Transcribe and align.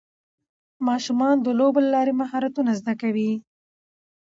ماشومان 0.87 1.35
د 1.41 1.47
لوبو 1.59 1.79
له 1.85 1.89
لارې 1.95 2.13
مهارتونه 2.21 2.71
زده 2.79 2.93
کوي 3.01 3.31